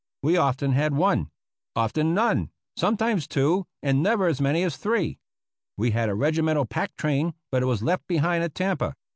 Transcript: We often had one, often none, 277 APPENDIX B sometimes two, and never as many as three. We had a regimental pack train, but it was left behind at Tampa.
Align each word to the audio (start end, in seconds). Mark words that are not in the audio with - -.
We 0.23 0.35
often 0.35 0.71
had 0.71 0.95
one, 0.95 1.29
often 1.75 2.15
none, 2.15 2.49
277 2.75 2.93
APPENDIX 3.03 3.27
B 3.27 3.27
sometimes 3.27 3.27
two, 3.27 3.67
and 3.83 4.01
never 4.01 4.25
as 4.25 4.41
many 4.41 4.63
as 4.63 4.75
three. 4.75 5.19
We 5.77 5.91
had 5.91 6.09
a 6.09 6.15
regimental 6.15 6.65
pack 6.65 6.95
train, 6.95 7.35
but 7.51 7.61
it 7.61 7.67
was 7.67 7.83
left 7.83 8.07
behind 8.07 8.43
at 8.43 8.55
Tampa. 8.55 8.95